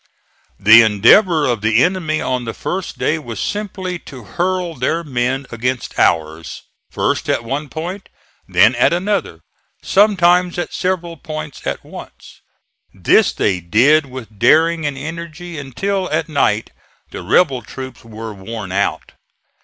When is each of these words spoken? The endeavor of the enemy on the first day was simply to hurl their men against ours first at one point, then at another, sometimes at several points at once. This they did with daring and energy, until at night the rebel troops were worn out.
The 0.59 0.81
endeavor 0.81 1.45
of 1.45 1.61
the 1.61 1.83
enemy 1.83 2.21
on 2.21 2.45
the 2.45 2.55
first 2.55 2.97
day 2.97 3.19
was 3.19 3.39
simply 3.39 3.99
to 3.99 4.23
hurl 4.23 4.73
their 4.73 5.03
men 5.03 5.45
against 5.51 5.99
ours 5.99 6.63
first 6.89 7.29
at 7.29 7.43
one 7.43 7.69
point, 7.69 8.09
then 8.47 8.73
at 8.73 8.93
another, 8.93 9.41
sometimes 9.83 10.57
at 10.57 10.73
several 10.73 11.17
points 11.17 11.67
at 11.67 11.83
once. 11.83 12.41
This 12.91 13.31
they 13.31 13.59
did 13.59 14.07
with 14.07 14.39
daring 14.39 14.87
and 14.87 14.97
energy, 14.97 15.59
until 15.59 16.09
at 16.09 16.27
night 16.27 16.71
the 17.11 17.21
rebel 17.21 17.61
troops 17.61 18.03
were 18.03 18.33
worn 18.33 18.71
out. 18.71 19.11